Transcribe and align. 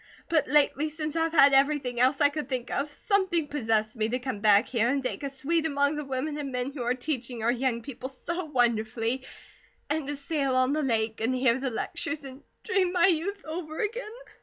But 0.29 0.47
lately, 0.47 0.89
since 0.89 1.15
I've 1.15 1.31
had 1.31 1.53
everything 1.53 1.99
else 1.99 2.21
I 2.21 2.29
could 2.29 2.49
think 2.49 2.71
of, 2.71 2.89
something 2.89 3.47
possessed 3.47 3.95
me 3.95 4.09
to 4.09 4.17
come 4.17 4.39
back 4.39 4.65
here, 4.67 4.89
and 4.89 5.03
take 5.03 5.21
a 5.21 5.29
suite 5.29 5.67
among 5.67 5.93
the 5.95 6.03
women 6.03 6.39
and 6.39 6.51
men 6.51 6.71
who 6.71 6.81
are 6.81 6.95
teaching 6.95 7.43
our 7.43 7.51
young 7.51 7.83
people 7.83 8.09
so 8.09 8.45
wonderfully; 8.45 9.23
and 9.91 10.07
to 10.07 10.15
sail 10.17 10.55
on 10.55 10.73
the 10.73 10.81
lake, 10.81 11.21
and 11.21 11.35
hear 11.35 11.59
the 11.59 11.69
lectures, 11.69 12.25
and 12.25 12.41
dream 12.63 12.91
my 12.91 13.05
youth 13.05 13.45
over 13.45 13.77
again. 13.77 14.09